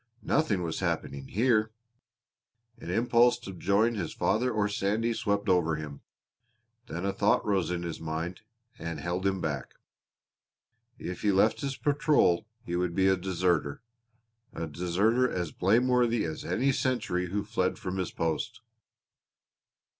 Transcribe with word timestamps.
Nothing 0.23 0.63
was 0.63 0.79
happening 0.79 1.27
here! 1.27 1.73
An 2.79 2.89
impulse 2.89 3.37
to 3.37 3.53
join 3.53 3.93
his 3.93 4.13
father 4.15 4.51
or 4.51 4.67
Sandy 4.67 5.13
swept 5.13 5.47
over 5.47 5.75
him; 5.75 6.01
then 6.87 7.05
a 7.05 7.13
thought 7.13 7.45
rose 7.45 7.69
in 7.69 7.83
his 7.83 7.99
mind 7.99 8.41
and 8.79 8.99
held 8.99 9.27
him 9.27 9.41
back 9.41 9.75
if 10.97 11.21
he 11.21 11.31
left 11.31 11.61
his 11.61 11.77
patrol 11.77 12.47
he 12.65 12.75
would 12.75 12.95
be 12.95 13.07
a 13.09 13.15
deserter, 13.15 13.83
a 14.53 14.65
deserter 14.65 15.29
as 15.29 15.51
blameworthy 15.51 16.23
as 16.23 16.43
any 16.43 16.71
sentry 16.71 17.27
who 17.27 17.43
fled 17.43 17.77
from 17.77 17.97
his 17.97 18.09
post. 18.09 18.61